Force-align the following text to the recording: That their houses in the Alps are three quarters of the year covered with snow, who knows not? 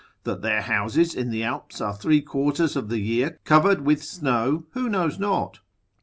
That 0.23 0.41
their 0.41 0.63
houses 0.63 1.13
in 1.13 1.29
the 1.29 1.43
Alps 1.43 1.79
are 1.79 1.93
three 1.93 2.21
quarters 2.21 2.75
of 2.75 2.89
the 2.89 2.97
year 2.97 3.37
covered 3.45 3.81
with 3.81 4.01
snow, 4.03 4.65
who 4.71 4.89
knows 4.89 5.19
not? 5.19 5.59